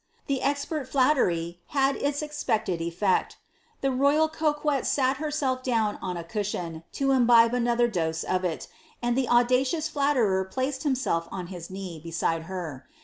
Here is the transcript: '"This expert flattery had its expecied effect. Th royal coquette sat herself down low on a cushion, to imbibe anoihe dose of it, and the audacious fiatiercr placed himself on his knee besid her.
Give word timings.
'"This 0.27 0.39
expert 0.41 0.87
flattery 0.87 1.61
had 1.77 1.95
its 1.95 2.23
expecied 2.23 2.81
effect. 2.81 3.37
Th 3.83 3.93
royal 3.93 4.27
coquette 4.29 4.87
sat 4.87 5.17
herself 5.17 5.61
down 5.61 5.93
low 5.93 5.99
on 6.01 6.17
a 6.17 6.23
cushion, 6.23 6.81
to 6.93 7.11
imbibe 7.11 7.51
anoihe 7.51 7.91
dose 7.91 8.23
of 8.23 8.43
it, 8.43 8.67
and 9.03 9.15
the 9.15 9.29
audacious 9.29 9.91
fiatiercr 9.91 10.49
placed 10.49 10.81
himself 10.81 11.27
on 11.31 11.47
his 11.53 11.69
knee 11.69 12.01
besid 12.03 12.45
her. 12.45 12.87